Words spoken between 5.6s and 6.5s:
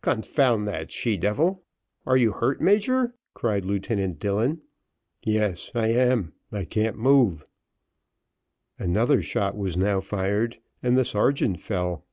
I am